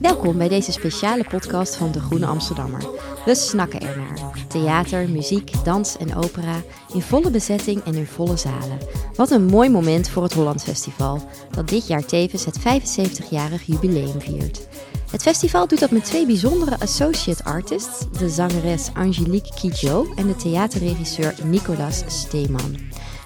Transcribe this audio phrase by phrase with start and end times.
[0.00, 2.80] Welkom bij deze speciale podcast van De Groene Amsterdammer.
[3.24, 4.44] We snakken ernaar.
[4.48, 6.62] Theater, muziek, dans en opera
[6.92, 8.78] in volle bezetting en in volle zalen.
[9.14, 14.20] Wat een mooi moment voor het Holland Festival, dat dit jaar tevens het 75-jarig jubileum
[14.20, 14.68] viert.
[15.10, 20.36] Het festival doet dat met twee bijzondere associate artists, de zangeres Angelique Kidjo en de
[20.36, 22.76] theaterregisseur Nicolas Steeman.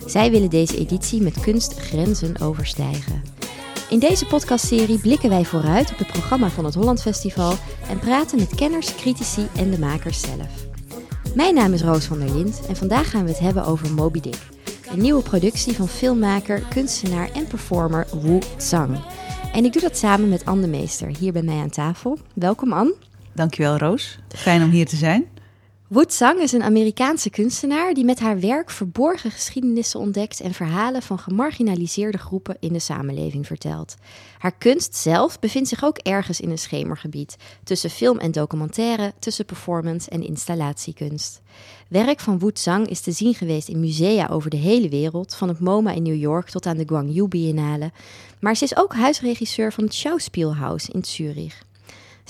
[0.09, 3.23] Zij willen deze editie met kunst grenzen overstijgen.
[3.91, 7.55] In deze podcastserie blikken wij vooruit op het programma van het Holland Festival
[7.88, 10.66] en praten met kenners, critici en de makers zelf.
[11.34, 14.20] Mijn naam is Roos van der Lind en vandaag gaan we het hebben over Moby
[14.20, 14.38] Dick.
[14.91, 18.98] Een nieuwe productie van filmmaker, kunstenaar en performer Wu Zhang.
[19.52, 22.19] En ik doe dat samen met Anne Meester, hier bij mij aan tafel.
[22.34, 22.95] Welkom Anne.
[23.33, 25.27] Dankjewel Roos, fijn om hier te zijn.
[25.88, 31.02] Wood Zhang is een Amerikaanse kunstenaar die met haar werk verborgen geschiedenissen ontdekt en verhalen
[31.02, 33.97] van gemarginaliseerde groepen in de samenleving vertelt.
[34.38, 39.44] Haar kunst zelf bevindt zich ook ergens in een schemergebied, tussen film en documentaire, tussen
[39.44, 41.41] performance en installatiekunst.
[41.89, 45.48] Werk van Wood Zhang is te zien geweest in musea over de hele wereld, van
[45.48, 47.92] het MoMA in New York tot aan de Guangzhou Biennale,
[48.41, 51.66] maar ze is ook huisregisseur van het Schauspielhaus in Zurich.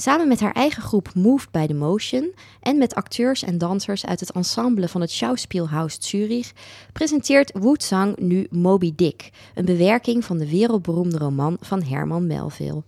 [0.00, 4.20] Samen met haar eigen groep Moved by the Motion en met acteurs en dansers uit
[4.20, 6.52] het ensemble van het Schauspielhaus Zurich
[6.92, 12.82] presenteert Wu Zhang nu Moby Dick, een bewerking van de wereldberoemde roman van Herman Melville.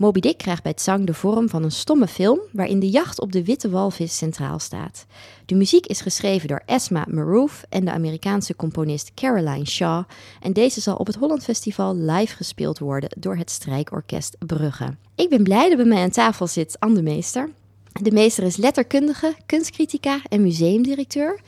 [0.00, 3.32] Moby Dick krijgt bij Tsang de vorm van een stomme film waarin de jacht op
[3.32, 5.06] de witte walvis centraal staat.
[5.46, 10.04] De muziek is geschreven door Esma Maroof en de Amerikaanse componist Caroline Shaw
[10.40, 14.96] en deze zal op het Holland Festival live gespeeld worden door het strijkorkest Brugge.
[15.14, 17.50] Ik ben blij dat bij mij aan tafel zit Anne de Meester.
[18.02, 21.40] De meester is letterkundige, kunstcritica en museumdirecteur.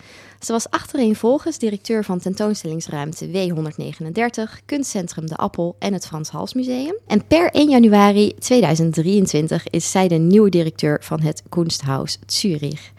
[0.42, 6.98] Ze was achtereenvolgens directeur van tentoonstellingsruimte W139, kunstcentrum De Appel en het Frans Hals Museum.
[7.06, 12.92] En per 1 januari 2023 is zij de nieuwe directeur van het Kunsthaus Zurich.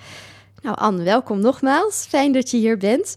[0.62, 2.06] Nou Anne, welkom nogmaals.
[2.10, 3.16] Fijn dat je hier bent.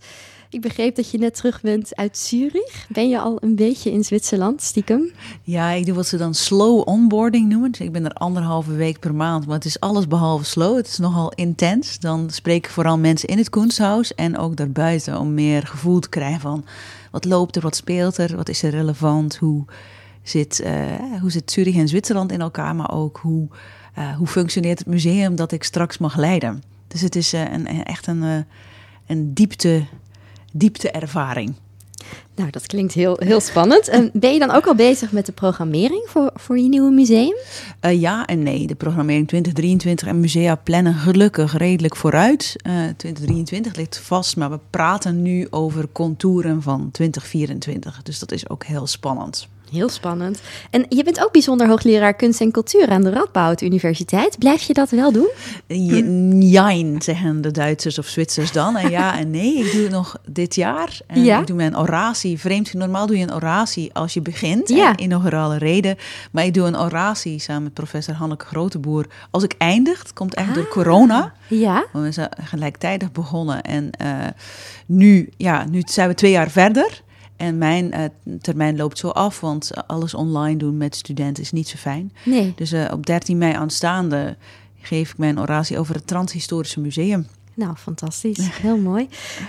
[0.56, 2.86] Ik begreep dat je net terug bent uit Zurich.
[2.88, 5.12] Ben je al een beetje in Zwitserland, stiekem?
[5.42, 7.70] Ja, ik doe wat ze dan slow onboarding noemen.
[7.78, 10.76] Ik ben er anderhalve week per maand, maar het is alles behalve slow.
[10.76, 11.98] Het is nogal intens.
[11.98, 16.08] Dan spreek ik vooral mensen in het kunsthuis en ook daarbuiten om meer gevoel te
[16.08, 16.64] krijgen van
[17.10, 19.64] wat loopt er, wat speelt er, wat is er relevant, hoe
[20.22, 23.48] zit, uh, hoe zit Zurich en Zwitserland in elkaar, maar ook hoe,
[23.98, 26.62] uh, hoe functioneert het museum dat ik straks mag leiden.
[26.88, 28.46] Dus het is uh, een, echt een,
[29.06, 29.86] een diepte
[30.58, 31.54] diepteervaring.
[32.34, 33.88] Nou, dat klinkt heel, heel spannend.
[33.88, 37.36] En ben je dan ook al bezig met de programmering voor, voor je nieuwe museum?
[37.84, 38.66] Uh, ja en nee.
[38.66, 42.56] De programmering 2023 en musea plannen gelukkig redelijk vooruit.
[42.66, 48.02] Uh, eh, 2023 ligt vast, maar we praten nu over contouren van 2024.
[48.02, 49.48] Dus dat is ook heel spannend.
[49.70, 50.40] Heel spannend.
[50.70, 54.38] En je bent ook bijzonder hoogleraar kunst en cultuur aan de Radboud Universiteit.
[54.38, 55.28] Blijf je dat wel doen?
[56.42, 58.76] Jijn, zeggen de Duitsers of Zwitsers dan.
[58.76, 60.98] En ja en nee, ik doe het nog dit jaar.
[61.06, 61.40] En ja.
[61.40, 62.38] Ik doe mijn oratie.
[62.38, 64.96] Vreemd, normaal doe je een oratie als je begint, ja.
[64.96, 65.96] inaugurale reden.
[66.30, 69.06] Maar ik doe een oratie samen met professor Hanneke Groteboer.
[69.30, 70.70] Als ik eindig, het komt echt door ah.
[70.70, 71.32] corona.
[71.48, 71.84] Ja.
[71.92, 73.62] We zijn gelijktijdig begonnen.
[73.62, 74.26] En uh,
[74.86, 77.04] nu, ja, nu zijn we twee jaar verder.
[77.36, 81.68] En mijn uh, termijn loopt zo af, want alles online doen met studenten is niet
[81.68, 82.12] zo fijn.
[82.24, 82.52] Nee.
[82.56, 84.36] Dus uh, op 13 mei aanstaande
[84.80, 87.26] geef ik mijn oratie over het Transhistorische Museum.
[87.56, 88.48] Nou, fantastisch.
[88.62, 89.08] Heel mooi.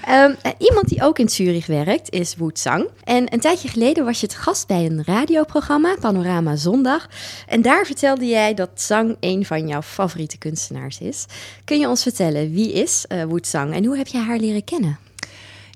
[0.10, 2.88] Um, iemand die ook in Zurich werkt is Woet Zang.
[3.04, 7.10] En een tijdje geleden was je het gast bij een radioprogramma, Panorama Zondag.
[7.48, 11.26] En daar vertelde jij dat Zang een van jouw favoriete kunstenaars is.
[11.64, 14.64] Kun je ons vertellen wie is uh, Woet Zang en hoe heb je haar leren
[14.64, 14.98] kennen?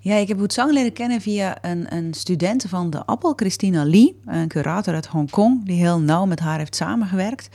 [0.04, 4.20] Ja, ik heb Zhang leren kennen via een, een student van de Appel, Christina Lee,
[4.26, 7.50] een curator uit Hongkong, die heel nauw met haar heeft samengewerkt.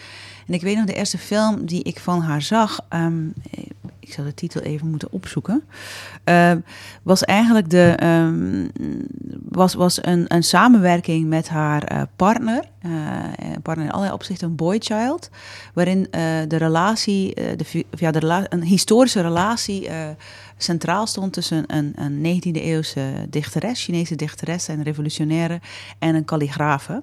[0.47, 3.33] En ik weet nog de eerste film die ik van haar zag, um,
[4.01, 5.63] ik zou de titel even moeten opzoeken,
[6.25, 6.53] uh,
[7.03, 8.71] was eigenlijk de, um,
[9.49, 12.93] was, was een, een samenwerking met haar uh, partner, uh,
[13.63, 15.31] partner in allerlei opzichten, een boy child,
[15.75, 16.07] waarin
[16.49, 19.89] de relatie, de, ja, de een historische relatie
[20.57, 25.61] centraal stond tussen een, een 19e eeuwse dichteres, Chinese dichteres en revolutionaire,
[25.99, 27.03] en een kalligrafe.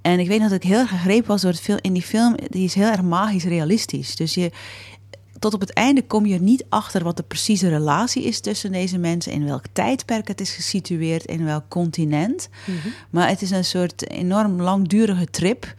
[0.00, 1.78] En ik weet dat ik heel erg gegrepen was door het film.
[1.80, 4.16] In die film, die is heel erg magisch realistisch.
[4.16, 4.50] Dus je,
[5.38, 8.98] tot op het einde kom je niet achter wat de precieze relatie is tussen deze
[8.98, 12.48] mensen, in welk tijdperk het is gesitueerd, in welk continent.
[12.66, 12.88] Mhm.
[13.10, 15.74] Maar het is een soort enorm langdurige trip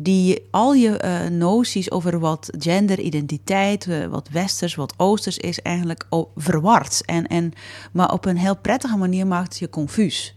[0.00, 6.06] die al je uh, noties over wat genderidentiteit, uh, wat westers, wat oosters is, eigenlijk
[6.36, 7.02] verward.
[7.04, 7.52] En, en,
[7.92, 10.34] maar op een heel prettige manier maakt je confuus.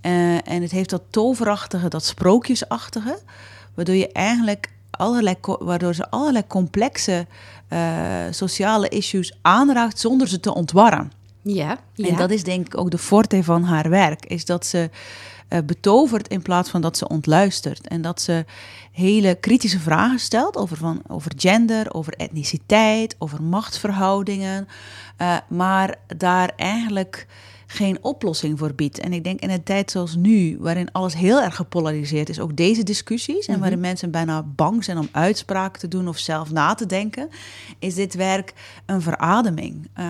[0.00, 3.18] Eh, en het heeft dat toverachtige, dat sprookjesachtige,
[3.74, 7.26] waardoor je eigenlijk allerlei, waardoor ze allerlei complexe
[8.30, 11.17] sociale issues aanraakt zonder ze te ontwarren.
[11.42, 14.66] Ja, ja, En dat is denk ik ook de forte van haar werk, is dat
[14.66, 14.90] ze
[15.48, 17.88] uh, betovert in plaats van dat ze ontluistert.
[17.88, 18.44] En dat ze
[18.92, 24.68] hele kritische vragen stelt over, van, over gender, over etniciteit, over machtsverhoudingen.
[25.20, 27.26] Uh, maar daar eigenlijk
[27.70, 28.98] geen oplossing voor biedt.
[28.98, 32.56] En ik denk in een tijd zoals nu, waarin alles heel erg gepolariseerd is, ook
[32.56, 33.86] deze discussies, en waarin mhm.
[33.86, 37.28] mensen bijna bang zijn om uitspraken te doen of zelf na te denken,
[37.78, 38.52] is dit werk
[38.86, 39.88] een verademing.
[39.98, 40.04] Uh,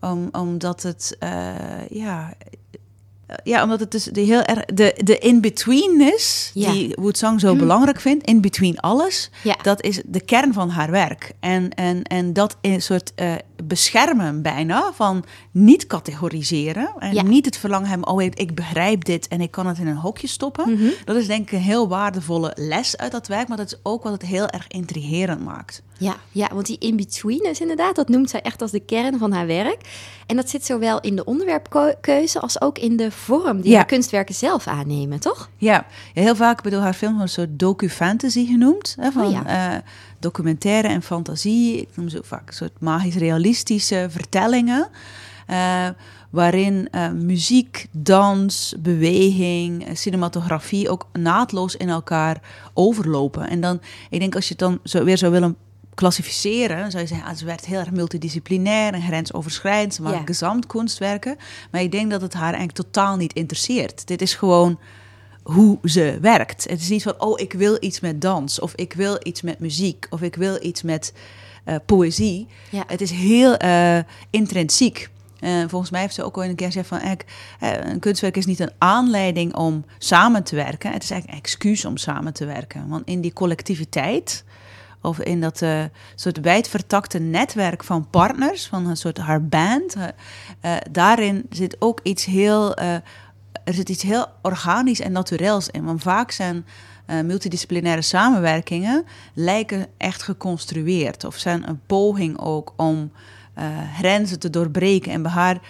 [0.00, 2.34] om, omdat het, uh, ja,
[3.44, 6.72] ja, omdat het dus de heel erg de, de in-betweenness ja.
[6.72, 7.58] die Woodsang zo mm.
[7.58, 9.56] belangrijk vindt, in between alles, ja.
[9.62, 11.32] dat is de kern van haar werk.
[11.40, 17.44] En, en, en dat in een soort uh, beschermen bijna van niet categoriseren en niet
[17.44, 20.28] het verlangen hebben, oh ik, ik, begrijp dit en ik kan het in een hokje
[20.28, 20.72] stoppen.
[20.72, 20.90] Mhm.
[21.04, 24.02] Dat is denk ik een heel waardevolle les uit dat werk, maar dat is ook
[24.02, 25.82] wat het heel erg intrigerend maakt.
[26.00, 29.32] Ja, ja want die in-between is inderdaad, dat noemt zij echt als de kern van
[29.32, 29.78] haar werk.
[30.26, 33.82] En dat zit zowel in de onderwerpkeuze als ook in de vorm die ja.
[33.82, 35.50] kunstwerken zelf aannemen, toch?
[35.56, 38.96] Ja, heel vaak bedoel haar film een soort docu-fantasy genoemd.
[39.00, 39.74] Hè, van oh uh,
[40.18, 41.80] documentaire en fantasie.
[41.80, 44.88] Ik noem ze vaak een soort magisch-realistische vertellingen.
[45.50, 45.88] Uh,
[46.30, 52.40] waarin uh, muziek, dans, beweging, cinematografie ook naadloos in elkaar
[52.74, 53.48] overlopen.
[53.48, 53.80] En dan,
[54.10, 55.56] ik denk als je het dan zo weer zou willen
[55.94, 59.94] klassificeren, zou je zeggen, ah, ze werd heel erg multidisciplinair en grensoverschrijdend.
[59.94, 60.58] Ze maakt ja.
[60.66, 61.36] kunstwerken.
[61.70, 64.06] Maar ik denk dat het haar eigenlijk totaal niet interesseert.
[64.06, 64.78] Dit is gewoon
[65.42, 66.66] hoe ze werkt.
[66.68, 69.58] Het is niet van, oh, ik wil iets met dans, of ik wil iets met
[69.58, 71.12] muziek, of ik wil iets met
[71.66, 72.46] uh, poëzie.
[72.70, 72.84] Ja.
[72.86, 73.98] Het is heel uh,
[74.30, 75.10] intrinsiek.
[75.40, 77.00] Uh, volgens mij heeft ze ook al een keer gezegd van,
[77.58, 80.92] een kunstwerk is niet een aanleiding om samen te werken.
[80.92, 82.88] Het is eigenlijk een excuus om samen te werken.
[82.88, 84.44] Want in die collectiviteit
[85.02, 85.82] of in dat uh,
[86.14, 89.96] soort wijdvertakte netwerk van partners, van een soort haar band.
[89.96, 90.04] Uh,
[90.64, 93.02] uh, daarin zit ook iets heel, er
[93.64, 95.84] zit iets heel organisch en natuurels in.
[95.84, 96.66] Want vaak zijn
[97.24, 99.04] multidisciplinaire samenwerkingen
[99.34, 101.24] lijken echt geconstrueerd.
[101.24, 103.12] Of zijn een poging ook om
[103.96, 105.12] grenzen te doorbreken.
[105.12, 105.60] En bij haar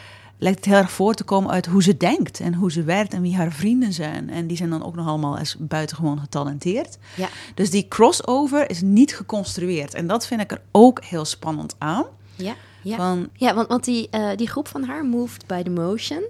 [0.40, 3.22] lijkt heel erg voor te komen uit hoe ze denkt en hoe ze werkt en
[3.22, 4.30] wie haar vrienden zijn.
[4.30, 6.98] En die zijn dan ook nog allemaal als buitengewoon getalenteerd.
[7.16, 7.28] Ja.
[7.54, 9.94] Dus die crossover is niet geconstrueerd.
[9.94, 12.04] En dat vind ik er ook heel spannend aan.
[12.36, 12.96] Ja, ja.
[12.96, 16.22] Van, ja want, want die, uh, die groep van haar, Moved by the Motion...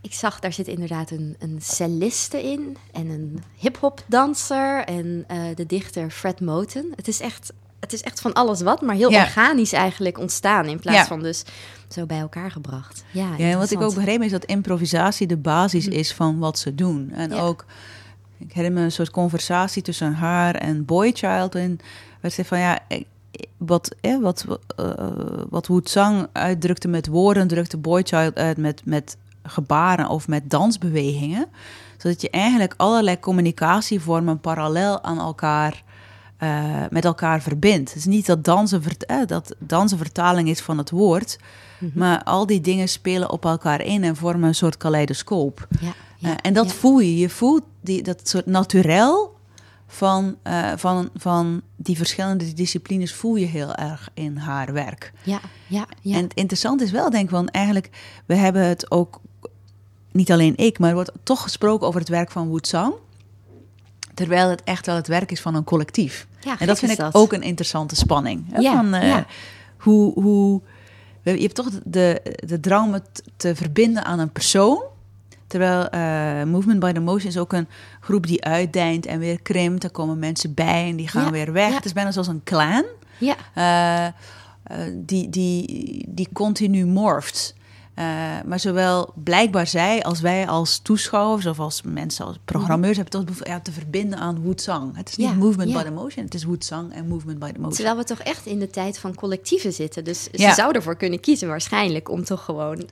[0.00, 5.42] Ik zag, daar zit inderdaad een, een celliste in en een hip-hop danser en uh,
[5.54, 6.92] de dichter Fred Moten.
[6.94, 10.78] Het is echt het is echt van alles wat, maar heel organisch eigenlijk ontstaan in
[10.78, 11.44] plaats van dus
[11.88, 13.04] zo bij elkaar gebracht.
[13.10, 15.92] Ja, ja en wat ik ook begreep is dat improvisatie de basis hm.
[15.92, 17.10] is van wat ze doen.
[17.10, 17.64] En ook,
[18.38, 21.54] ik herinner me een soort conversatie tussen haar en Boychild.
[21.54, 21.78] En
[22.20, 22.78] werd ze van ja,
[23.56, 24.46] wat, eh, wat,
[24.80, 24.94] uh,
[25.48, 31.46] wat Wood Sang uitdrukte met woorden, drukte Boychild uit met, met gebaren of met dansbewegingen.
[31.96, 35.82] Zodat je eigenlijk allerlei communicatievormen parallel aan elkaar
[36.42, 37.88] uh, met elkaar verbindt.
[37.88, 41.38] Het is niet dat dansen, uh, dat dansen vertaling is van het woord,
[41.78, 41.98] mm -hmm.
[41.98, 45.66] maar al die dingen spelen op elkaar in en vormen een soort kaleidoscoop.
[45.80, 46.72] Ja, ja, uh, en dat ja.
[46.72, 47.16] voel je.
[47.16, 49.34] Je voelt die, dat soort naturel
[49.86, 50.36] van,
[50.76, 55.12] van, van die verschillende disciplines voel je heel erg in haar werk.
[55.22, 56.16] Ja, ja, ja.
[56.16, 57.90] En het interessante is wel, denk ik, want eigenlijk,
[58.26, 59.20] we hebben het ook,
[60.12, 62.94] niet alleen ik, maar er wordt toch gesproken over het werk van Wu Zhang.
[64.16, 66.26] Terwijl het echt wel het werk is van een collectief.
[66.40, 67.14] Ja, en dat vind ik dat.
[67.14, 68.44] ook een interessante spanning.
[68.52, 68.60] Hè?
[68.60, 69.26] Ja, van, uh, ja.
[69.76, 70.60] hoe, hoe,
[71.22, 73.00] je hebt toch de, de drang om
[73.36, 74.82] te verbinden aan een persoon.
[75.46, 77.68] Terwijl uh, Movement by the Motion is ook een
[78.00, 79.84] groep die uitdijnt en weer krimpt.
[79.84, 81.74] Er komen mensen bij en die gaan weer weg.
[81.74, 82.84] Het is bijna zoals een clan.
[83.18, 83.36] Ja.
[83.54, 84.12] Uh,
[84.94, 87.54] die, die, die continu morft.
[87.98, 88.04] Uh,
[88.46, 93.46] maar zowel blijkbaar zij als wij als toeschouwers of als mensen, als programmeurs, hebben toch
[93.46, 94.96] ja, te verbinden aan Woedzang.
[94.96, 97.74] Het is niet movement by the motion, het is Woedzang en movement by the motion.
[97.74, 100.04] Terwijl we toch echt in de tijd van collectieven zitten.
[100.04, 102.88] Dus ze zouden ervoor kunnen kiezen waarschijnlijk om toch gewoon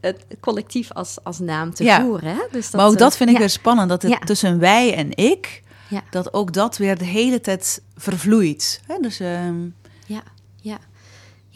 [0.00, 2.34] het collectief als, als naam te voeren.
[2.34, 2.42] Hè?
[2.50, 5.16] Dus dat, maar ook dat eh, vind ik weer spannend, dat het tussen wij en
[5.16, 5.62] ik,
[6.10, 8.80] dat ook dat weer de hele tijd vervloeit.
[8.86, 8.98] Hè?
[9.00, 9.74] Dus, um...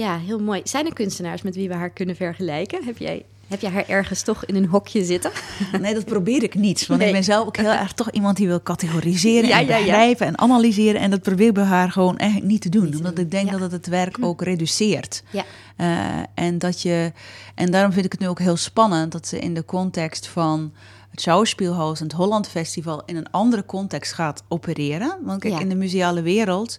[0.01, 0.61] Ja, heel mooi.
[0.65, 2.85] Zijn er kunstenaars met wie we haar kunnen vergelijken?
[2.85, 5.31] Heb jij, heb jij haar ergens toch in een hokje zitten?
[5.81, 6.87] Nee, dat probeer ik niet.
[6.87, 10.39] Want ik ben zelf ook heel erg toch iemand die wil categoriseren en begrijpen en
[10.39, 11.01] analyseren.
[11.01, 12.97] En dat probeer ik bij haar gewoon eigenlijk niet te doen.
[12.97, 14.25] omdat ik denk dat het het werk hm.
[14.25, 15.23] ook reduceert.
[15.31, 15.45] Ja.
[15.77, 17.13] Uh, en, dat je,
[17.55, 20.73] en daarom vind ik het nu ook heel spannend dat ze in de context van
[21.11, 25.19] het Schauspielhaus en het Holland Festival in een andere context gaat opereren.
[25.23, 26.79] Want kijk, in de museale wereld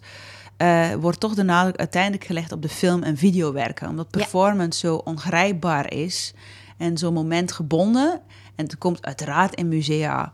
[0.62, 3.90] eh, wordt toch de nadruk uiteindelijk gelegd op de film- en videowerken.
[3.90, 4.18] Omdat Ja.
[4.20, 6.34] performance zo ongrijpbaar is
[6.78, 8.22] en zo momentgebonden.
[8.56, 10.34] En het komt uiteraard in musea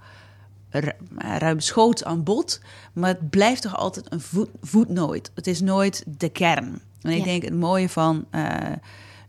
[0.70, 2.62] ru- ruimschoots aan bod.
[2.94, 5.32] Maar het blijft toch altijd een voet, voetnoot.
[5.36, 6.82] Het is nooit de kern.
[7.02, 7.24] En ik Ja.
[7.24, 8.46] denk het mooie van eh,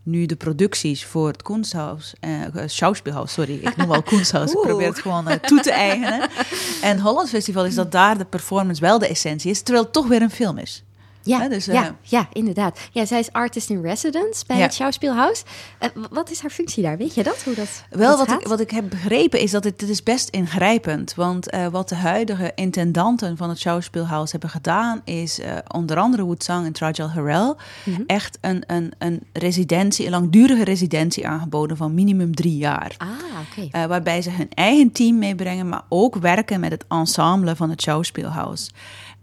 [0.03, 4.61] nu de producties voor het Kunsthaus, eh eh, Schauspielhaus, sorry, ik noem wel Kunsthaus, ik
[4.61, 6.29] probeer het gewoon eh, toe te eigenen.
[6.83, 10.07] En Holland Festival is dat daar de performance wel de essentie is, terwijl het toch
[10.07, 10.83] weer een film is.
[11.29, 12.79] Ja, dus, ja, eh, ja, inderdaad.
[12.93, 14.63] Ja, zij is artist in residence bij Ja.
[14.63, 15.43] het Schauspielhaus.
[15.79, 16.97] Eh, wat is haar functie daar?
[16.97, 17.43] Weet je dat?
[17.43, 18.41] Hoe dat Wel, dat wat gaat?
[18.41, 21.15] ik, wat ik heb begrepen is dat het, het is best ingrijpend.
[21.15, 25.01] Want eh, wat de huidige intendanten van het Schauspielhaus hebben gedaan...
[25.05, 25.41] is
[25.75, 27.55] onder andere Wu Tsang en Trajal Harrell...
[27.85, 28.03] Mhm.
[28.07, 32.95] echt een, een, een residentie, een langdurige residentie aangeboden van minimum drie jaar.
[32.99, 33.09] Ah,
[33.41, 33.69] oké.
[33.71, 37.83] Eh, waarbij ze hun eigen team meebrengen, maar ook werken met het ensemble van het
[37.83, 38.71] Schauspielhaus.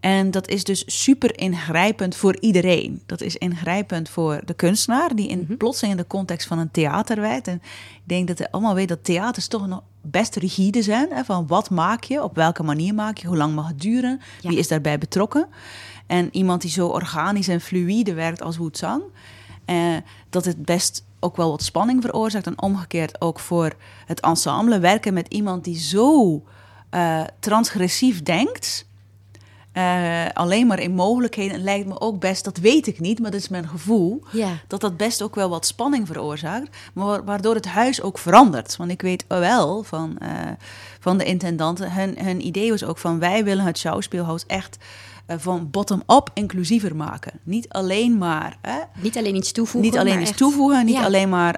[0.06, 3.02] En dat is dus super ingrijpend voor iedereen.
[3.06, 7.22] Dat is ingrijpend voor de kunstenaar, die in, plotseling in de context van een theater
[7.22, 7.48] werkt.
[7.48, 7.56] En
[7.94, 11.08] ik denk dat we allemaal weten dat theaters toch nog best rigide zijn.
[11.12, 14.22] Hè, van wat maak je, op welke manier maak je, hoe lang mag het duren,
[14.42, 14.50] Ja.
[14.50, 15.48] wie is daarbij betrokken.
[16.08, 19.04] En iemand die zo organisch en fluïde werkt als Wu Tsang,
[19.66, 19.78] eh,
[20.30, 22.48] dat het best ook wel wat spanning veroorzaakt.
[22.48, 23.74] En omgekeerd ook voor
[24.06, 26.44] het ensemble werken met iemand die zo
[26.90, 28.86] eh, transgressief denkt.
[29.76, 33.40] Eh, alleen maar in mogelijkheden lijkt me ook best, dat weet ik niet, maar dat
[33.40, 34.50] is mijn gevoel, Ja.
[34.68, 38.76] dat dat best ook wel wat spanning veroorzaakt, maar wa- waardoor het huis ook verandert.
[38.78, 40.30] Want ik weet wel van, eh,
[41.00, 44.78] van de intendanten, hun, hun idee was ook van wij willen het schouwspeelhuis echt
[45.26, 47.32] eh, van bottom-up inclusiever maken.
[47.44, 49.92] Niet alleen maar hè, Niet alleen iets toevoegen.
[49.92, 51.04] niet alleen iets echt- toevoegen, niet Ja.
[51.04, 51.56] alleen maar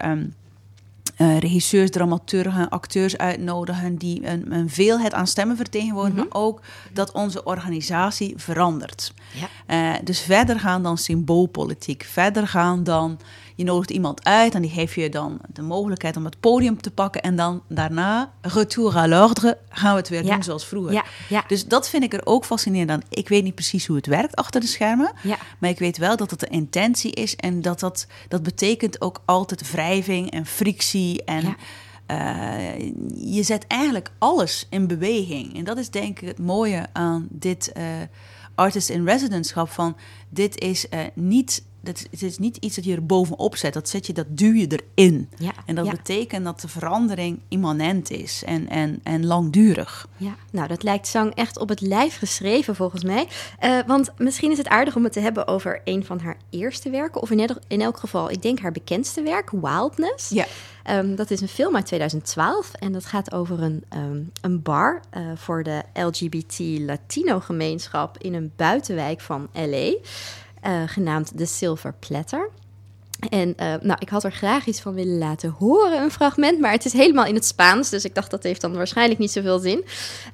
[1.17, 6.27] eh, regisseurs, dramaturgen, acteurs uitnodigen die een, een veelheid aan stemmen vertegenwoordigen, Mhm.
[6.33, 6.61] maar ook
[6.93, 9.13] dat onze organisatie verandert.
[9.33, 9.47] Ja.
[9.65, 13.19] Eh, dus verder gaan dan symboolpolitiek, verder gaan dan
[13.57, 16.91] je nodigt iemand uit en die geeft je dan de mogelijkheid om het podium te
[16.91, 20.33] pakken en dan daarna, retour à l'ordre, gaan we het weer Ja.
[20.33, 20.93] doen zoals vroeger.
[20.93, 21.43] Ja, ja.
[21.47, 23.01] Dus dat vind ik er ook fascinerend aan.
[23.09, 25.11] Ik weet niet precies hoe het werkt achter de schermen.
[25.59, 27.35] Maar ik weet wel dat het de intentie is.
[27.35, 31.23] En dat dat, dat betekent ook altijd wrijving en frictie.
[31.23, 31.55] En
[32.05, 32.79] eh,
[33.15, 35.55] je zet eigenlijk alles in beweging.
[35.57, 37.83] En dat is denk ik het mooie aan dit eh,
[38.55, 39.95] artist in residence Van
[40.29, 41.65] dit is eh, niet.
[41.81, 43.73] Dat is, het is niet iets dat je er bovenop zet.
[43.73, 45.29] Dat zet je, dat duw je erin.
[45.37, 45.91] Ja, En dat ja.
[45.91, 50.07] betekent dat de verandering immanent is en, en, en langdurig.
[50.17, 53.27] Ja, nou dat lijkt Zang echt op het lijf geschreven volgens mij.
[53.59, 56.89] Eh, want misschien is het aardig om het te hebben over een van haar eerste
[56.89, 57.21] werken.
[57.21, 60.29] Of in, elk- in elk geval, ik denk haar bekendste werk, Wildness.
[60.29, 60.45] Ja.
[60.83, 65.01] Ehm, dat is een film uit 2012 en dat gaat over een, ehm, een bar
[65.09, 69.93] eh, voor de LGBT-Latino-gemeenschap in een buitenwijk van LA,
[70.67, 72.49] eh, genaamd The Silver Platter.
[73.29, 76.71] En eh, nou, ik had er graag iets van willen laten horen, een fragment, maar
[76.71, 79.59] het is helemaal in het Spaans, dus ik dacht dat heeft dan waarschijnlijk niet zoveel
[79.59, 79.85] zin.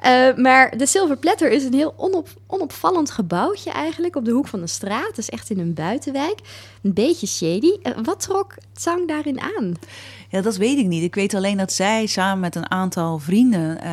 [0.01, 4.47] Eh, maar de Silver Platter is een heel onop, onopvallend gebouwtje eigenlijk op de hoek
[4.47, 6.39] van een straat, dus echt in een buitenwijk.
[6.81, 7.71] Een beetje shady.
[8.03, 9.73] Wat trok Tsang daarin aan?
[10.33, 11.03] Ja, dat weet ik niet.
[11.03, 13.91] Ik weet alleen dat zij samen met een aantal vrienden eh,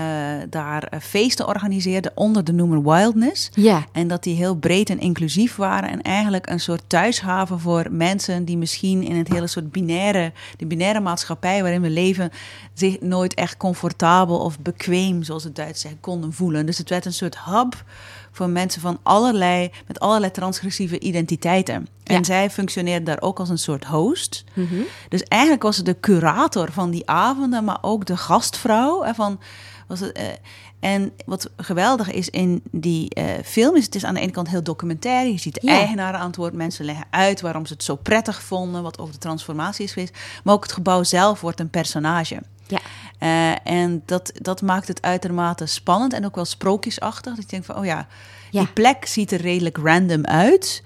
[0.51, 3.51] daar eh, feesten organiseerde onder de noemer Wildness.
[3.55, 5.91] Ja, En dat die heel breed en inclusief waren.
[5.91, 10.67] En eigenlijk een soort thuishaven voor mensen die misschien in het hele soort binaire, de
[10.67, 12.31] binaire maatschappij waarin we leven,
[12.75, 16.67] zich nooit echt comfortabel of bekweem, zoals het Duits zeggen, konden voelen.
[16.67, 17.85] Dus het werd een soort hub
[18.31, 21.87] voor mensen van allerlei, met allerlei transgressieve identiteiten.
[22.11, 22.25] En Ja.
[22.25, 24.45] zij functioneerden daar ook als een soort host.
[25.09, 29.03] Dus eigenlijk was ze de curator van die avonden, maar ook de gastvrouw.
[29.03, 29.41] Hè, van,
[29.87, 30.25] was het, eh,
[30.81, 34.49] en wat geweldig is in die eh, film, is het is aan de ene kant
[34.49, 35.33] heel documentaire.
[35.33, 35.73] Je ziet de Ja.
[35.79, 36.53] eigenaren aan het woord.
[36.55, 40.19] Mensen leggen uit waarom ze het zo prettig vonden, wat ook de transformatie is geweest.
[40.45, 42.43] Maar ook het gebouw zelf wordt een personage.
[42.67, 42.79] ja,
[43.19, 47.35] Eh, en dat, dat maakt het uitermate spannend en ook wel sprookjesachtig.
[47.35, 48.07] Dat je denkt van, oh ja,
[48.51, 48.61] Ja.
[48.61, 50.83] die plek ziet er redelijk random uit.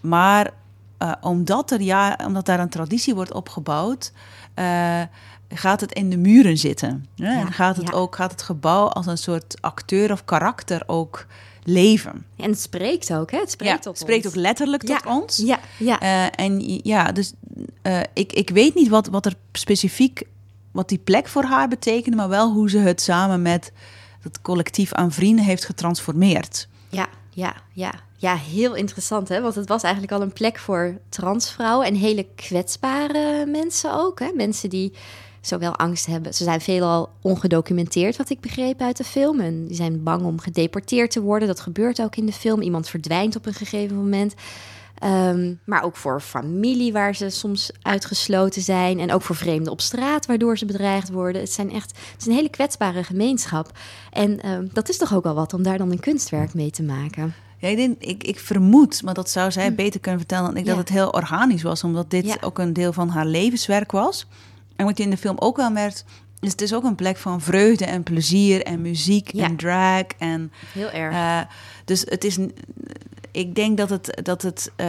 [0.00, 0.50] Maar
[0.98, 4.12] eh, omdat, er ja, omdat daar een traditie wordt opgebouwd,
[4.54, 5.02] eh,
[5.48, 7.06] gaat het in de muren zitten.
[7.16, 7.32] hè?
[7.32, 7.94] Ja, en gaat het, ja.
[7.94, 11.26] ook, gaat het gebouw als een soort acteur of karakter ook
[11.62, 12.24] leven.
[12.36, 13.38] en het spreekt ook, hè?
[13.38, 14.34] Het spreekt ja, tot het spreekt ons.
[14.34, 15.36] ook letterlijk tot ons.
[15.36, 16.00] Ja, ja.
[16.00, 17.32] Eh, en ja, dus
[18.12, 20.22] ik, ik weet niet wat, wat er specifiek,
[20.70, 23.72] wat die plek voor haar betekende, maar wel hoe ze het samen met
[24.20, 26.68] het collectief aan vrienden heeft getransformeerd.
[26.88, 27.92] Ja, ja, ja.
[28.20, 29.40] Ja, heel interessant, hè?
[29.40, 34.20] Want het was eigenlijk al een plek voor transvrouwen en hele kwetsbare mensen ook.
[34.20, 34.30] Hè?
[34.34, 34.92] Mensen die
[35.40, 36.34] zowel angst hebben.
[36.34, 39.40] Ze zijn veelal ongedocumenteerd, wat ik begreep uit de film.
[39.40, 41.48] En die zijn bang om gedeporteerd te worden.
[41.48, 42.60] Dat gebeurt ook in de film.
[42.60, 44.34] Iemand verdwijnt op een gegeven moment.
[44.98, 48.98] Ehm, maar ook voor familie waar ze soms uitgesloten zijn.
[48.98, 51.40] En ook voor vreemden op straat waardoor ze bedreigd worden.
[51.40, 53.70] Het, zijn echt, het is een hele kwetsbare gemeenschap.
[54.10, 56.82] En ehm, dat is toch ook al wat om daar dan een kunstwerk mee te
[56.82, 57.34] maken.
[57.58, 59.74] Ja, ik, denk, ik, ik vermoed, maar dat zou zij hm.
[59.74, 61.84] beter kunnen vertellen dan ik, dat het heel organisch was.
[61.84, 64.26] Omdat dit ook een deel van haar levenswerk was.
[64.76, 66.04] En wat je in de film ook wel merkt,
[66.40, 70.04] is het is ook een plek van vreugde en plezier en muziek en drag.
[70.18, 71.14] En, heel erg.
[71.14, 71.40] Uh,
[71.84, 72.38] dus het is
[73.30, 74.86] ik denk dat het, dat het uh,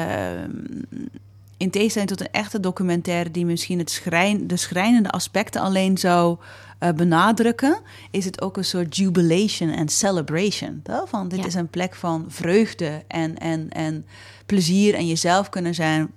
[1.59, 6.37] in tegenstelling tot een echte documentaire die misschien het schrijn, de schrijnende aspecten alleen zou
[6.79, 7.79] uh, benadrukken,
[8.11, 10.79] is het ook een soort jubilation en celebration.
[10.83, 11.09] Toch?
[11.09, 14.05] Van dit is een plek van vreugde en, en, en
[14.45, 16.11] plezier en jezelf kunnen zijn.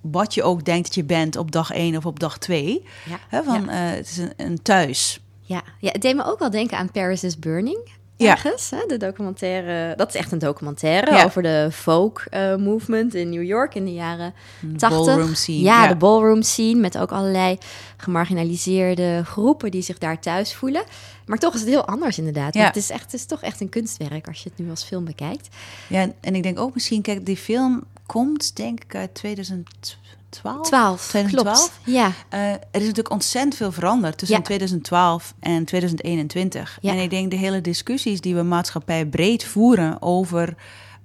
[0.00, 2.84] Wat je ook denkt dat je bent op dag 1 of op dag 2.
[3.30, 3.42] Ja.
[3.42, 5.20] van, uh, het is een, een thuis.
[5.40, 5.62] Ja.
[5.78, 8.70] ja, het deed me ook wel denken aan Paris is Burning ergens.
[8.70, 8.84] Hè?
[8.86, 13.74] De documentaire, dat is echt een documentaire over de folk uh, movement in New York
[13.74, 14.34] in de jaren
[14.76, 15.04] 80.
[15.04, 15.60] Ballroom scene.
[15.60, 17.58] Ja, de ballroom scene met ook allerlei
[17.96, 20.82] gemarginaliseerde groepen die zich daar thuis voelen.
[21.26, 22.54] Maar toch is het heel anders inderdaad.
[22.54, 22.64] Ja.
[22.64, 25.04] Het, is echt, het is toch echt een kunstwerk als je het nu als film
[25.04, 25.48] bekijkt.
[25.86, 29.98] Ja, en ik denk ook misschien, kijk, die film komt denk ik uit 2000
[30.32, 30.66] 12?
[30.66, 31.80] 12, 2012.
[31.84, 32.06] Ja.
[32.06, 36.78] Uh, er is natuurlijk ontzettend veel veranderd tussen 2012 en 2021.
[36.80, 36.92] Ja.
[36.92, 40.54] En ik denk de hele discussies die we maatschappij breed voeren over,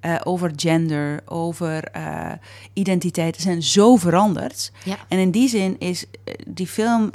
[0.01, 2.31] uh, over gender, over uh,
[2.73, 4.71] identiteit, zijn zo veranderd.
[4.83, 4.97] Ja.
[5.07, 6.05] En in die zin is
[6.47, 7.09] die film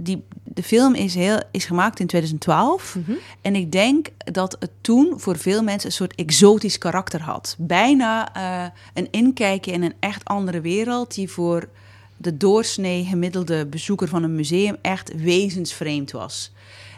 [0.00, 2.94] die, de film is, heel, is gemaakt in 2012.
[2.94, 3.12] Mhm.
[3.40, 7.56] En ik denk dat het toen voor veel mensen een soort exotisch karakter had.
[7.58, 11.68] Bijna uh, een inkijkje in een echt andere wereld, die voor
[12.16, 16.52] de doorsnee gemiddelde bezoeker van een museum echt wezensvreemd was.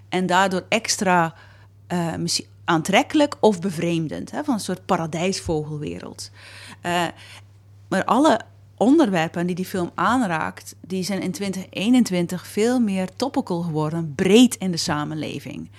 [0.09, 1.35] En daardoor extra
[1.92, 2.12] uh,
[2.64, 6.30] aantrekkelijk of bevreemdend, hè, van een soort paradijsvogelwereld.
[6.86, 7.04] Uh,
[7.89, 8.41] maar alle
[8.80, 14.71] onderwerpen die die film aanraakt, die zijn in 2021 veel meer topical geworden, breed in
[14.71, 15.71] de samenleving.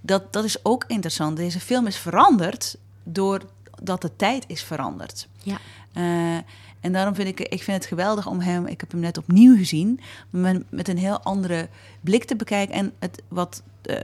[0.00, 1.36] Dat, dat is ook interessant.
[1.36, 5.28] Deze film is veranderd doordat de tijd is veranderd.
[5.42, 5.58] Ja.
[5.94, 6.36] Uh,
[6.80, 9.56] en daarom vind ik, ik vind het geweldig om hem, ik heb hem net opnieuw
[9.56, 11.68] gezien, met, met een heel andere
[12.00, 12.74] blik te bekijken.
[12.74, 13.96] En het wat, uh,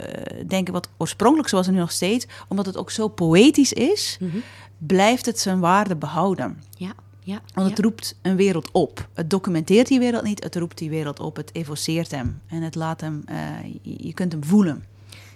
[0.46, 4.30] denken wat oorspronkelijk zoals het nu nog steeds, omdat het ook zo poëtisch is, mm
[4.30, 4.42] -hmm.
[4.78, 6.62] blijft het zijn waarde behouden.
[6.76, 6.92] Ja.
[7.24, 9.08] Ja, Want het roept een wereld op.
[9.14, 11.36] Het documenteert die wereld niet, het roept die wereld op.
[11.36, 13.36] Het evoceert hem en het laat hem, uh,
[13.82, 14.84] je kunt hem voelen.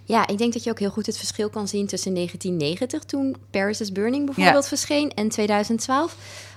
[0.05, 3.37] Ja, ik denk dat je ook heel goed het verschil kan zien tussen 1990, toen
[3.51, 6.17] Paris is Burning bijvoorbeeld verscheen, en 2012.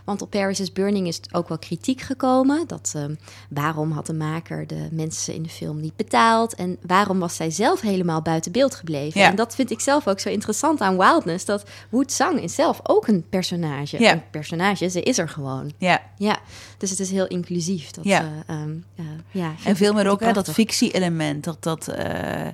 [0.09, 2.67] Want op Paris is Burning is ook wel kritiek gekomen.
[2.67, 3.03] Dat uh,
[3.49, 6.55] waarom had de maker de mensen in de film niet betaald?
[6.55, 9.21] En waarom was zij zelf helemaal buiten beeld gebleven?
[9.21, 9.29] Ja.
[9.29, 11.45] En dat vind ik zelf ook zo interessant aan Wildness.
[11.45, 13.99] Dat Wu Zhang is zelf ook een personage.
[13.99, 14.11] Ja.
[14.11, 15.71] Een personage, ze is er gewoon.
[15.77, 16.01] Ja.
[16.17, 16.39] ja.
[16.77, 17.91] Dus het is heel inclusief.
[17.91, 18.23] Dat, ja.
[18.49, 21.43] Uh, um, uh, ja en veel meer ook hè, dat fictie-element.
[21.43, 22.47] Dat dat eh,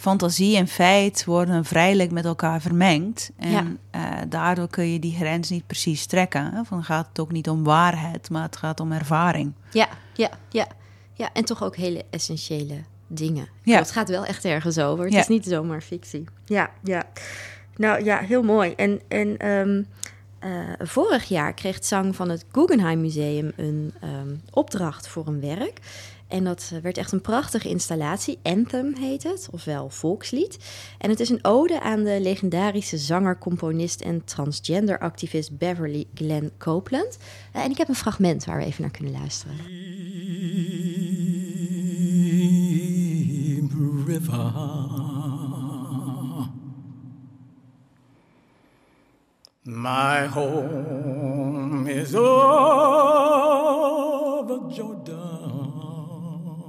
[0.00, 3.30] fantasie en feit worden vrijelijk met elkaar vermengd.
[3.36, 6.52] En uh, daardoor kun je die grens niet precies trekken.
[6.52, 6.64] Hè?
[6.64, 9.52] Van gaat het ook niet om waarheid, maar het gaat om ervaring.
[9.72, 10.66] Ja, ja, ja.
[11.12, 13.48] ja en toch ook hele essentiële dingen.
[13.62, 13.78] Ja.
[13.78, 15.04] Het gaat wel echt ergens over.
[15.04, 16.24] Het is niet zomaar fictie.
[16.44, 17.02] Ja, ja.
[17.76, 18.72] Nou ja, heel mooi.
[18.72, 19.86] En, en um,
[20.44, 25.78] uh, vorig jaar kreeg Zang van het Guggenheim Museum een um, opdracht voor een werk.
[26.30, 28.38] En dat werd echt een prachtige installatie.
[28.42, 30.58] Anthem heet het, ofwel volkslied.
[30.98, 37.18] En het is een ode aan de legendarische zanger, componist en transgender-activist Beverly Glenn Copeland.
[37.56, 39.56] Uh, en ik heb een fragment waar we even naar kunnen luisteren.
[49.62, 53.69] My home is over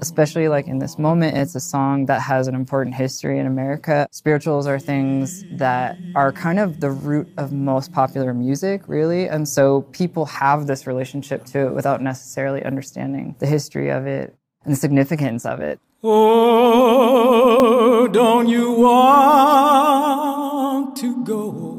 [0.01, 4.07] especially like in this moment, it's a song that has an important history in America.
[4.11, 9.29] Spirituals are things that are kind of the root of most popular music, really.
[9.29, 14.35] And so people have this relationship to it without necessarily understanding the history of it
[14.63, 15.79] and the significance of it.
[16.03, 17.27] Oh,
[18.07, 19.37] don't you want
[20.97, 21.77] to go?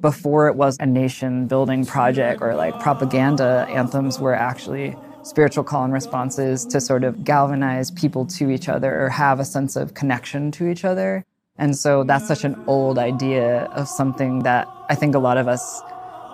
[0.00, 4.94] Before it was a nation building project or like propaganda, anthems were actually
[5.26, 9.44] spiritual call and responses to sort of galvanize people to each other or have a
[9.44, 11.24] sense of connection to each other.
[11.58, 15.48] And so that's such an old idea of something that I think a lot of
[15.48, 15.82] us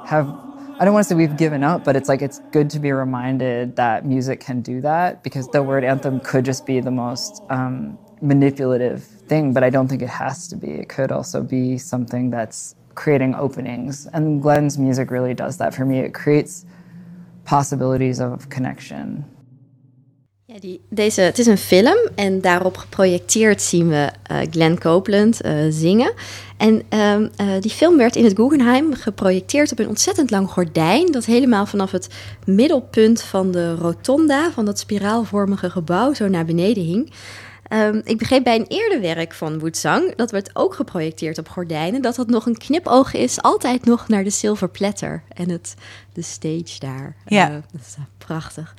[0.05, 0.26] have
[0.78, 2.90] I don't want to say we've given up, but it's like it's good to be
[2.90, 7.40] reminded that music can do that because the word anthem could just be the most
[7.50, 10.70] um, manipulative thing, but I don't think it has to be.
[10.70, 14.07] It could also be something that's creating openings.
[14.12, 16.00] And Glenn's music really does that for me.
[16.00, 16.64] It creates
[17.44, 19.24] possibilities of connection.
[20.52, 25.44] Ja, die, deze, het is een film en daarop geprojecteerd zien we uh, Glenn Copeland
[25.44, 26.12] uh, zingen.
[26.57, 31.12] En um, uh, die film werd in het Guggenheim geprojecteerd op een ontzettend lang gordijn...
[31.12, 32.09] dat helemaal vanaf het
[32.46, 34.50] middelpunt van de rotonda...
[34.50, 37.12] van dat spiraalvormige gebouw zo naar beneden hing...
[37.72, 42.02] Um, ik begreep bij een eerder werk van Woedzang, dat werd ook geprojecteerd op gordijnen,
[42.02, 45.74] dat dat nog een knipoog is, altijd nog naar de Silver Platter en het,
[46.12, 47.16] de stage daar.
[47.26, 47.50] Ja.
[47.50, 48.74] Uh, dat is prachtig.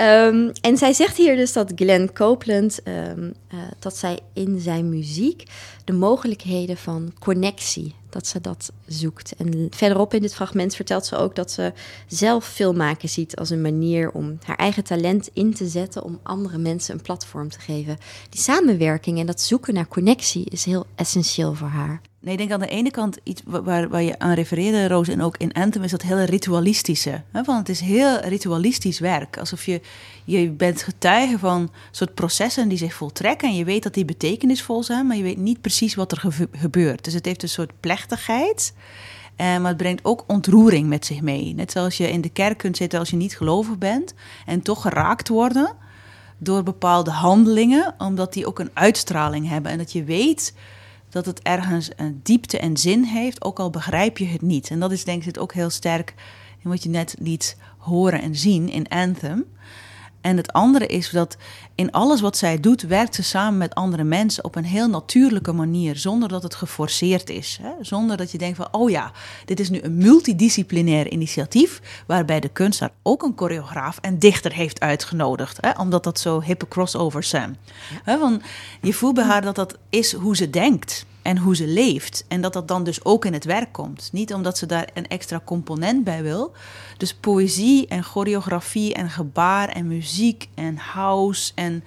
[0.00, 4.88] Um, en zij zegt hier dus dat Glenn Copeland, um, uh, dat zij in zijn
[4.88, 5.42] muziek
[5.90, 9.34] de mogelijkheden van connectie, dat ze dat zoekt.
[9.36, 11.72] En verderop in dit fragment vertelt ze ook dat ze
[12.06, 16.58] zelf filmmaken ziet als een manier om haar eigen talent in te zetten om andere
[16.58, 17.98] mensen een platform te geven.
[18.28, 22.00] Die samenwerking en dat zoeken naar connectie is heel essentieel voor haar.
[22.22, 25.22] Nee, ik denk aan de ene kant iets waar, waar je aan refereerde, Roos, en
[25.22, 27.22] ook in Anthem is dat hele ritualistische.
[27.32, 27.42] Hè?
[27.42, 29.38] Want het is heel ritualistisch werk.
[29.38, 29.80] Alsof je,
[30.24, 33.48] je bent getuige van soort processen die zich voltrekken.
[33.48, 37.04] En je weet dat die betekenisvol zijn, maar je weet niet precies wat er gebeurt.
[37.04, 38.74] Dus het heeft een soort plechtigheid.
[39.36, 41.54] Eh, maar het brengt ook ontroering met zich mee.
[41.54, 44.14] Net zoals je in de kerk kunt zitten als je niet gelovig bent
[44.46, 45.72] en toch geraakt worden
[46.38, 49.72] door bepaalde handelingen, omdat die ook een uitstraling hebben.
[49.72, 50.52] En dat je weet
[51.10, 54.70] dat het ergens een diepte en zin heeft, ook al begrijp je het niet.
[54.70, 56.14] En dat is denk ik ook heel sterk
[56.62, 59.44] in wat je net liet horen en zien in Anthem.
[60.20, 61.36] En het andere is dat
[61.74, 65.52] in alles wat zij doet, werkt ze samen met andere mensen op een heel natuurlijke
[65.52, 67.58] manier, zonder dat het geforceerd is.
[67.62, 67.70] Hè?
[67.80, 69.12] Zonder dat je denkt van, oh ja,
[69.44, 74.80] dit is nu een multidisciplinair initiatief, waarbij de kunstenaar ook een choreograaf en dichter heeft
[74.80, 75.70] uitgenodigd, hè?
[75.70, 77.56] omdat dat zo hippe crossovers zijn.
[78.06, 78.18] Ja.
[78.18, 78.42] Want
[78.80, 82.24] je voelt bij haar dat dat is hoe ze denkt en hoe ze leeft.
[82.28, 84.08] En dat dat dan dus ook in het werk komt.
[84.12, 86.52] Niet omdat ze daar een extra component bij wil.
[86.96, 91.84] Dus poëzie en choreografie en gebaar en muziek en house en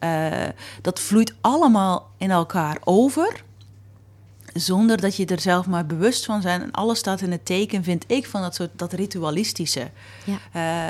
[0.00, 0.48] uh,
[0.82, 3.43] dat vloeit allemaal in elkaar over.
[4.54, 6.62] Zonder dat je er zelf maar bewust van bent.
[6.62, 9.90] En alles staat in het teken, vind ik, van dat soort dat ritualistische.
[10.24, 10.38] Ja.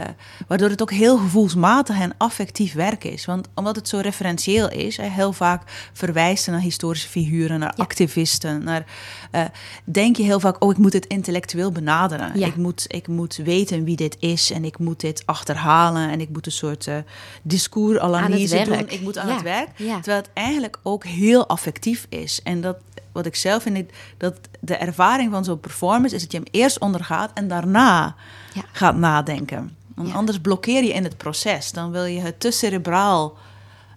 [0.02, 0.08] Uh,
[0.48, 3.24] waardoor het ook heel gevoelsmatig en affectief werk is.
[3.24, 7.82] Want omdat het zo referentieel is, hè, heel vaak verwijst naar historische figuren, naar ja.
[7.82, 8.64] activisten.
[8.64, 8.84] Naar,
[9.32, 9.44] uh,
[9.84, 12.38] denk je heel vaak, oh, ik moet het intellectueel benaderen.
[12.38, 12.46] Ja.
[12.46, 16.10] Ik, moet, ik moet weten wie dit is en ik moet dit achterhalen.
[16.10, 16.96] En ik moet een soort uh,
[17.42, 18.88] discoursanalyse doen.
[18.88, 19.68] Ik moet aan het werk.
[19.76, 22.40] Terwijl het eigenlijk ook heel affectief is.
[22.42, 22.76] En dat
[23.14, 26.78] wat ik zelf vind, dat de ervaring van zo'n performance is dat je hem eerst
[26.78, 28.14] ondergaat en daarna
[28.54, 28.62] ja.
[28.72, 29.76] gaat nadenken.
[29.94, 30.14] Want Ja.
[30.14, 31.72] anders blokkeer je in het proces.
[31.72, 33.36] Dan wil je het te cerebraal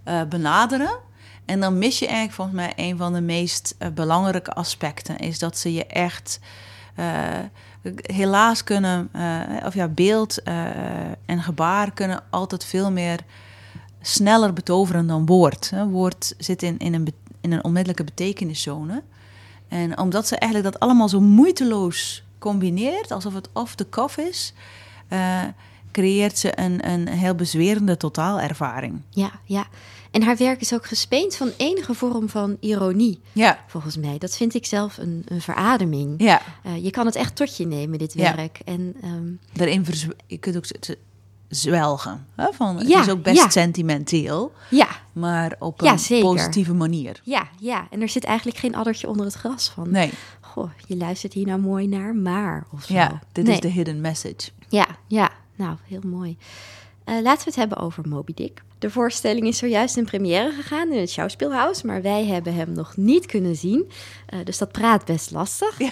[0.08, 0.97] uh, benaderen.
[1.45, 5.17] En dan mis je eigenlijk volgens mij een van de meest uh, belangrijke aspecten.
[5.17, 6.39] Is dat ze je echt
[6.99, 7.06] uh,
[8.01, 9.10] helaas kunnen,
[9.65, 10.43] of ja, beeld
[11.25, 13.19] en gebaar kunnen altijd veel meer
[14.01, 15.71] sneller betoveren dan woord.
[15.89, 17.13] Woord zit in, in een
[17.47, 19.03] in een onmiddellijke betekeniszone.
[19.67, 24.53] En omdat ze eigenlijk dat allemaal zo moeiteloos combineert, alsof het off the cuff is,
[25.10, 25.43] uh,
[25.91, 29.01] creëert ze een, een heel bezwerende totaalervaring.
[29.10, 29.67] Ja, ja.
[30.12, 33.60] En haar werk is ook gespeend van enige vorm van ironie, ja.
[33.67, 34.17] volgens mij.
[34.17, 36.21] Dat vind ik zelf een, een verademing.
[36.21, 36.41] Ja.
[36.65, 38.62] Uh, je kan het echt tot je nemen, dit werk.
[38.65, 38.73] Ja.
[38.73, 39.39] En, um...
[39.53, 39.86] Daarin
[40.27, 40.65] je kunt ook
[41.49, 42.27] zwelgen.
[42.36, 42.47] Hè?
[42.53, 43.49] Van, het ja, is ook best ja.
[43.49, 44.53] sentimenteel.
[44.69, 44.88] Ja.
[45.13, 47.21] Maar op een positieve manier.
[47.23, 49.91] Ja, ja, en er zit eigenlijk geen addertje onder het gras van.
[49.91, 50.12] Nee.
[50.41, 52.93] Goh, je luistert hier nou mooi naar, maar of zo.
[52.93, 53.53] Ja, dit nee.
[53.53, 54.49] is de hidden message.
[54.69, 56.38] Ja, ja, nou, heel mooi.
[57.05, 58.62] Uh, laten we het hebben over Moby Dick.
[58.80, 62.98] De voorstelling is zojuist in première gegaan in het Schauspielhaus, maar wij hebben hem nog
[62.98, 63.90] niet kunnen zien.
[64.34, 65.78] Uh, dus dat praat best lastig.
[65.78, 65.90] Ja.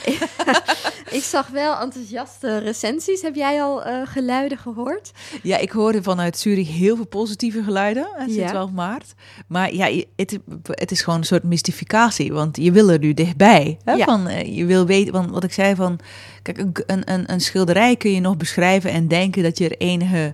[1.19, 3.21] ik zag wel enthousiaste recensies.
[3.21, 5.11] Heb jij al uh, geluiden gehoord?
[5.43, 8.49] Ja, ik hoorde vanuit Zurich heel veel positieve geluiden sinds Ja.
[8.49, 9.13] 12 maart.
[9.47, 13.77] Maar ja, het, het is gewoon een soort mystificatie, want je wil er nu dichtbij.
[13.83, 13.93] Hè?
[13.93, 14.05] Ja.
[14.05, 15.99] Van, eh, je wil weten, want wat ik zei van,
[16.41, 20.33] kijk, een, een, een schilderij kun je nog beschrijven en denken dat je er enige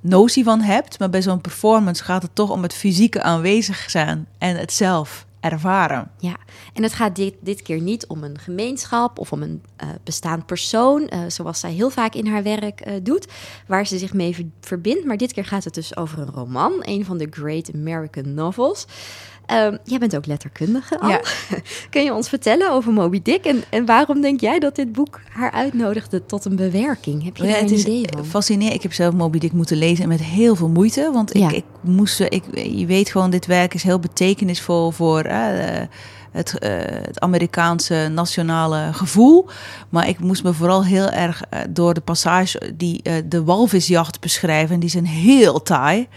[0.00, 0.98] notie van hebt.
[0.98, 5.26] Maar bij zo'n performance gaat het toch om het fysieke aanwezig zijn en het zelf
[5.40, 6.10] ervaren.
[6.18, 6.36] ja.
[6.72, 10.46] En het gaat dit, dit keer niet om een gemeenschap of om een uh, bestaand
[10.46, 13.26] persoon, uh, zoals zij heel vaak in haar werk uh, doet,
[13.66, 15.04] waar ze zich mee ver verbindt.
[15.04, 18.86] Maar dit keer gaat het dus over een roman, een van de Great American Novels.
[19.48, 21.12] Ehm, jij bent ook letterkundige, Anne.
[21.12, 21.20] Ja.
[21.90, 23.44] Kun je ons vertellen over Moby Dick?
[23.44, 27.24] En, en waarom denk jij dat dit boek haar uitnodigde tot een bewerking?
[27.24, 28.24] Heb je Ja, daar het een is idee van?
[28.24, 28.74] fascinerend.
[28.74, 31.10] Ik heb zelf Moby Dick moeten lezen en met heel veel moeite.
[31.12, 31.50] Want ik, Ja.
[31.50, 35.86] ik moest, ik, je weet gewoon, dit werk is heel betekenisvol voor eh,
[36.32, 39.48] het, eh, het Amerikaanse nationale gevoel.
[39.88, 44.74] Maar ik moest me vooral heel erg eh, door de passage die de walvisjacht beschrijven.
[44.74, 46.08] En die zijn heel taai.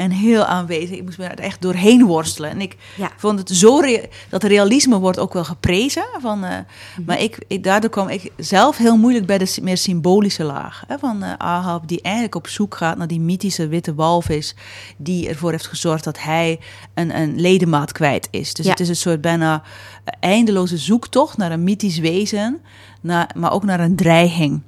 [0.00, 0.90] En heel aanwezig.
[0.96, 2.50] Ik moest me er echt doorheen worstelen.
[2.50, 3.10] En ik Ja.
[3.16, 3.80] vond het zo...
[4.28, 6.04] dat realisme wordt ook wel geprezen.
[6.20, 7.04] Van, eh, Mhm.
[7.06, 10.84] Maar ik, ik, daardoor kwam ik zelf heel moeilijk bij de meer symbolische laag.
[10.86, 14.54] Hè, van eh, Ahab, die eigenlijk op zoek gaat naar die mythische witte walvis...
[14.96, 16.60] die ervoor heeft gezorgd dat hij
[16.94, 18.54] een, een ledemaat kwijt is.
[18.54, 18.70] Dus Ja.
[18.70, 19.62] het is een soort bijna
[20.04, 22.60] eh, eindeloze zoektocht naar een mythisch wezen...
[23.02, 24.60] Naar, maar ook naar een dreiging.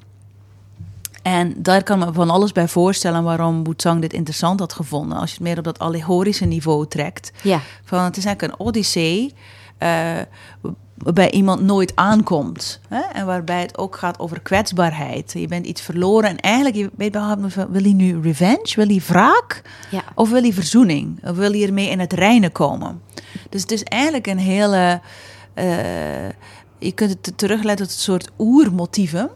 [1.22, 5.18] En daar kan me van alles bij voorstellen waarom Boetzang dit interessant had gevonden.
[5.18, 7.32] Als je het meer op dat allegorische niveau trekt.
[7.42, 9.34] Ja, Van, het is eigenlijk een odyssee
[9.78, 10.18] eh,
[10.94, 12.80] waarbij iemand nooit aankomt.
[12.88, 13.00] Hè?
[13.00, 15.32] En waarbij het ook gaat over kwetsbaarheid.
[15.32, 17.36] Je bent iets verloren en eigenlijk, je weet wel,
[17.70, 18.72] wil hij nu revenge?
[18.74, 19.62] Wil hij wraak?
[19.90, 20.02] ja.
[20.14, 21.28] Of wil hij verzoening?
[21.28, 23.02] Of wil hij ermee in het reine komen?
[23.48, 25.00] Dus het is eigenlijk een hele...
[25.54, 26.28] eh,
[26.78, 29.30] je kunt het terugleiden tot een soort oermotieven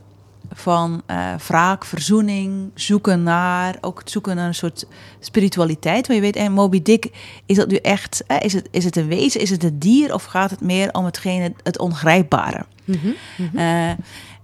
[0.53, 4.87] van eh wraak, verzoening, zoeken naar, ook het zoeken naar een soort
[5.21, 6.07] spiritualiteit.
[6.07, 7.11] Maar je weet, en Moby Dick,
[7.47, 10.15] is dat nu echt, eh, is, het, is het een wezen, is het een dier
[10.15, 12.65] of gaat het meer om hetgene, het ongrijpbare?
[12.85, 13.07] Mhm,
[13.55, 13.89] Eh,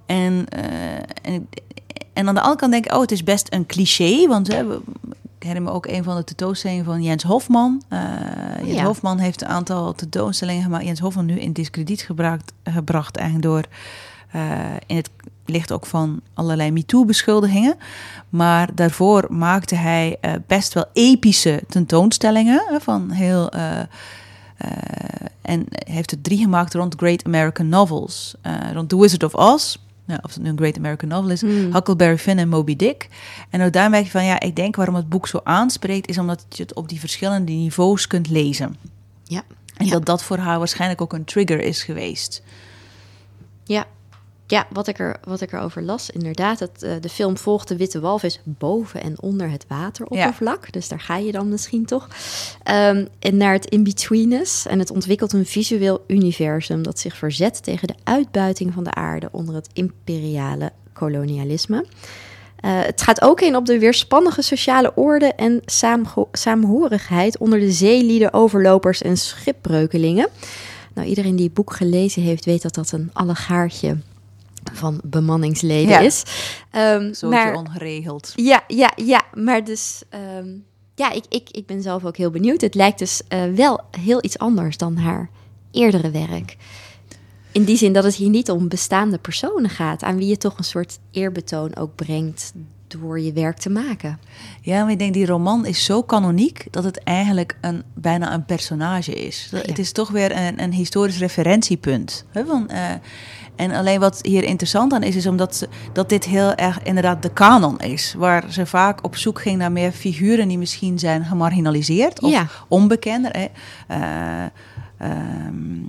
[0.07, 1.49] en, eh, en,
[2.13, 4.81] en aan de andere kant denk ik, oh, het is best een cliché, want we-
[5.39, 7.83] ik herinner me ook een van de tentoonstellingen van Jens Hofman.
[7.89, 8.01] Eh,
[8.65, 8.85] Jens ja.
[8.85, 10.85] Hofman heeft een aantal tentoonstellingen gemaakt.
[10.85, 13.69] Jens Hofman nu in discrediet gebracht, gebracht eigenlijk door eh,
[14.87, 15.11] in het
[15.47, 17.77] licht ook van allerlei MeToo-beschuldigingen.
[18.29, 23.51] Maar daarvoor maakte hij eh, best wel epische tentoonstellingen van heel.
[23.51, 23.87] eh, eh,
[25.43, 28.35] en heeft er drie gemaakt rond Great American Novels.
[28.43, 29.77] Eh, rond The Wizard of Oz.
[30.07, 31.43] Ja, of het nu een Great American Novel is.
[31.43, 31.73] Mm.
[31.73, 33.09] Huckleberry Finn en Moby Dick.
[33.51, 36.09] En ook daar merk je van, ja, ik denk waarom het boek zo aanspreekt...
[36.09, 38.77] is omdat je het op die verschillende niveaus kunt lezen.
[39.25, 39.43] Ja.
[39.77, 39.93] En Ja.
[39.93, 42.43] dat dat voor haar waarschijnlijk ook een trigger is geweest.
[43.65, 43.85] Ja,
[44.53, 46.59] ja wat, ik er, wat ik erover las, inderdaad.
[46.59, 50.73] Het, eh, de film volgt de witte walvis boven en onder het wateroppervlak.
[50.73, 52.09] Dus daar ga je dan misschien toch.
[52.63, 54.67] Ehm, en naar het in-betweenness.
[54.67, 59.29] En het ontwikkelt een visueel universum dat zich verzet tegen de uitbuiting van de aarde
[59.31, 61.85] onder het imperiale kolonialisme.
[62.61, 65.63] Eh, het gaat ook in op de weerspannige sociale orde en
[66.33, 70.29] saamhorigheid onder de zeelieden, overlopers en schipbreukelingen.
[70.95, 73.97] Nou, iedereen die het boek gelezen heeft, weet dat dat een allegaartje
[74.73, 75.99] van bemanningsleden Ja.
[75.99, 76.23] is.
[76.71, 78.33] Ehm, Zo maar, ongeregeld.
[78.37, 80.03] ja, ja, ja, maar dus...
[80.09, 80.49] ehm,
[80.95, 82.61] ja, ik, ik, ik ben zelf ook heel benieuwd.
[82.61, 85.31] Het lijkt dus eh, wel heel iets anders dan haar
[85.71, 86.57] eerdere werk.
[87.53, 90.03] In die zin dat het hier niet om bestaande personen gaat...
[90.03, 92.53] aan wie je toch een soort eerbetoon ook brengt
[92.89, 94.19] door je werk te maken.
[94.61, 98.45] Ja, maar ik denk die roman is zo kanoniek dat het eigenlijk een, bijna een
[98.45, 99.49] personage is.
[99.51, 99.59] Ja.
[99.59, 102.25] Het is toch weer een, een historisch referentiepunt.
[102.31, 102.91] Hè, van, eh,
[103.57, 107.23] en alleen wat hier interessant aan is, is omdat ze, dat dit heel erg inderdaad
[107.23, 108.15] de kanon is.
[108.19, 112.47] Waar ze vaak op zoek ging naar meer figuren die misschien zijn gemarginaliseerd of Ja.
[112.69, 113.31] onbekender.
[113.37, 113.47] Hè.
[113.89, 114.45] Eh,
[114.99, 115.85] ehm,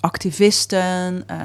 [0.00, 1.36] activisten, eh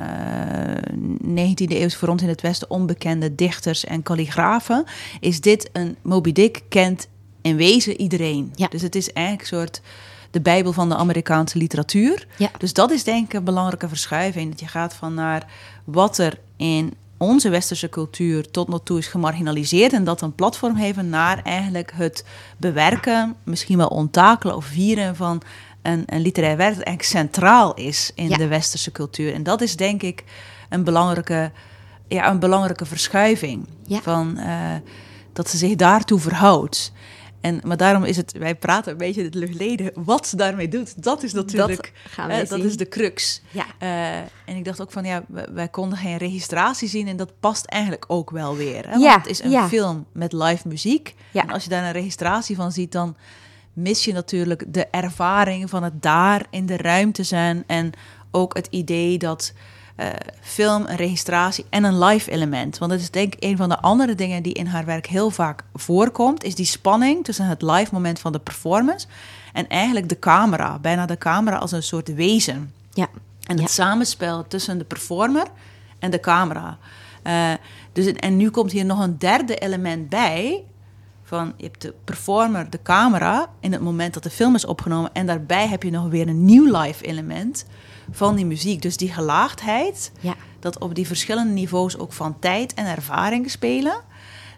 [1.23, 4.83] 19e eeuws voor ons in het Westen onbekende dichters en kalligrafen,
[5.19, 7.07] is dit een Moby Dick kent
[7.41, 8.51] in wezen iedereen.
[8.55, 8.67] Ja.
[8.67, 9.81] Dus het is eigenlijk een soort
[10.31, 12.27] de Bijbel van de Amerikaanse literatuur.
[12.37, 12.49] Ja.
[12.57, 14.49] Dus dat is denk ik een belangrijke verschuiving.
[14.49, 15.45] Dat je gaat van naar
[15.83, 20.75] wat er in onze westerse cultuur tot nog toe is gemarginaliseerd en dat een platform
[20.75, 22.25] heeft naar eigenlijk het
[22.57, 25.41] bewerken, misschien wel onttakelen of vieren van
[25.81, 28.37] een, een literair werk dat eigenlijk centraal is in Ja.
[28.37, 29.33] de westerse cultuur.
[29.33, 30.23] En dat is denk ik
[30.69, 31.51] een belangrijke,
[32.07, 33.99] ja, een belangrijke verschuiving Ja.
[34.01, 34.55] van eh,
[35.33, 36.91] dat ze zich daartoe verhoudt.
[37.41, 39.91] En, maar daarom is het, wij praten een beetje het luchtleden.
[39.95, 43.41] Wat ze daarmee doet, dat is natuurlijk, dat gaan dat is de crux.
[43.51, 43.65] Ja.
[43.77, 47.39] Eh, en ik dacht ook van, ja, wij, wij konden geen registratie zien en dat
[47.39, 48.89] past eigenlijk ook wel weer.
[48.89, 48.95] Hè?
[48.95, 49.67] Ja, Want het is een ja.
[49.67, 51.15] film met live muziek.
[51.33, 53.15] En als je daar een registratie van ziet, dan
[53.73, 57.63] mis je natuurlijk de ervaring van het daar in de ruimte zijn.
[57.67, 57.91] En
[58.31, 59.53] ook het idee dat
[60.01, 60.09] eh,
[60.41, 62.77] film, een registratie en een live element.
[62.77, 65.29] Want dat is denk ik een van de andere dingen die in haar werk heel
[65.29, 66.43] vaak voorkomt.
[66.43, 69.07] Is die spanning tussen het live moment van de performance
[69.53, 70.79] en eigenlijk de camera.
[70.79, 72.73] Bijna de camera als een soort wezen.
[72.93, 73.07] Ja.
[73.47, 75.47] En het samenspel tussen de performer
[75.99, 76.77] en de camera.
[77.23, 77.51] Eh,
[77.93, 80.63] dus, en nu komt hier nog een derde element bij.
[81.23, 85.13] van je hebt de performer, de camera, in het moment dat de film is opgenomen.
[85.13, 87.65] En daarbij heb je nog weer een nieuw live element
[88.11, 88.81] van die muziek.
[88.81, 90.35] Dus die gelaagdheid, Ja.
[90.59, 94.09] dat op die verschillende niveaus ook van tijd en ervaring spelen.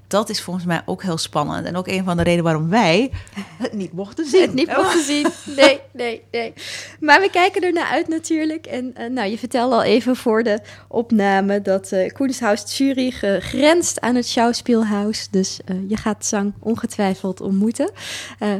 [0.07, 1.65] Dat is volgens mij ook heel spannend.
[1.67, 3.11] En ook een van de redenen waarom wij
[3.57, 4.41] het niet mochten zien.
[4.41, 5.27] Het niet mochten zien.
[5.55, 6.53] Nee, nee, nee.
[6.99, 8.65] Maar we kijken er naar uit natuurlijk.
[8.65, 13.37] En eh, nou, je vertelde al even voor de opname dat eh Koenshaus Zurich eh,
[13.41, 15.27] grenst aan het Schauspielhaus.
[15.31, 17.91] Dus je gaat Zang ongetwijfeld ontmoeten.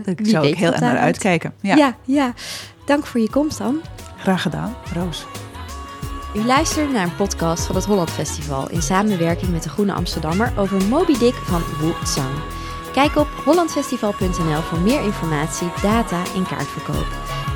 [0.06, 1.54] Ik wie zou ook heel erg naar uitkijken.
[1.62, 1.96] Ja, Ja.
[2.06, 2.34] ja,
[2.86, 3.82] Dank voor je komst dan.
[4.24, 4.76] Graag gedaan.
[4.94, 5.26] Roos.
[6.36, 10.54] U luistert naar een podcast van het Holland Festival in samenwerking met de Groene Amsterdammer
[10.58, 12.36] over Moby Dick van Wu Tsang.
[12.94, 17.08] Kijk op hollandfestival.nl voor meer informatie, data en kaartverkoop.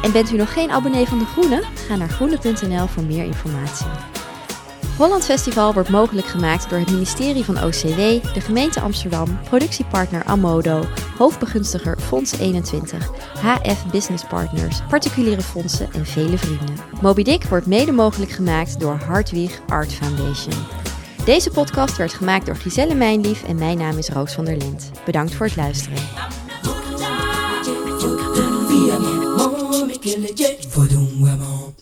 [0.01, 1.63] En bent u nog geen abonnee van de Groene?
[1.88, 4.16] Ga naar groene.nl voor meer informatie.
[4.97, 7.97] Holland Festival wordt mogelijk gemaakt door het ministerie van OCW,
[8.33, 10.83] de gemeente Amsterdam, productiepartner Amodo,
[11.17, 16.75] hoofdbegunstiger Fonds 21, HF Business Partners, particuliere fondsen en vele vrienden.
[17.01, 20.55] Moby wordt mede mogelijk gemaakt door Hartwig Art Foundation.
[21.25, 24.91] Deze podcast werd gemaakt door Giselle Mijnlief en mijn naam is Roos van der Lint.
[25.05, 25.97] Bedankt voor het luisteren.